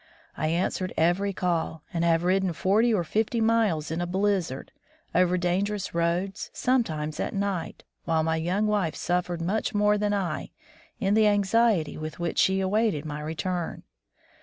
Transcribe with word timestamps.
I 0.35 0.47
answered 0.47 0.93
every 0.97 1.31
call, 1.31 1.83
and 1.93 2.03
have 2.03 2.23
ridden 2.23 2.53
forty 2.53 2.91
or 2.91 3.03
fifty 3.03 3.39
miles 3.39 3.91
in 3.91 4.01
a 4.01 4.07
blizzard, 4.07 4.71
over 5.13 5.37
dangerous 5.37 5.93
roads, 5.93 6.49
sometimes 6.53 7.19
at 7.19 7.35
night, 7.35 7.83
while 8.05 8.23
my 8.23 8.37
young 8.37 8.65
wife 8.65 8.95
suffered 8.95 9.43
much 9.43 9.75
more 9.75 9.99
than 9.99 10.11
I 10.11 10.49
in 10.99 11.13
the 11.13 11.27
anxiety 11.27 11.97
with 11.99 12.17
which 12.17 12.39
she 12.39 12.61
awaited 12.61 13.05
my 13.05 13.19
return. 13.21 13.83